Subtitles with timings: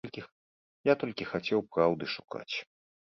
[0.91, 2.55] Я толькі хацеў праўды шукаць.